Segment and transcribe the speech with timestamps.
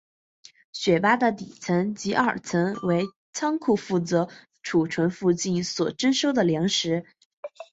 [0.71, 4.29] 雪巴的底层及二层为仓库负责
[4.63, 7.05] 存储附近所征收的粮食。